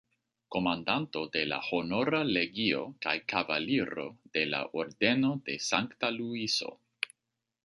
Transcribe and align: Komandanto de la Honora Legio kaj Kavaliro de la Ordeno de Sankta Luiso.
Komandanto 0.53 1.21
de 1.35 1.43
la 1.49 1.59
Honora 1.67 2.21
Legio 2.31 2.81
kaj 3.07 3.13
Kavaliro 3.35 4.07
de 4.39 4.47
la 4.55 4.65
Ordeno 4.85 5.33
de 5.51 5.61
Sankta 5.71 6.15
Luiso. 6.21 6.75